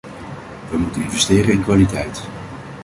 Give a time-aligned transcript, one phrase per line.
[0.69, 2.27] We moeten investeren in kwaliteit.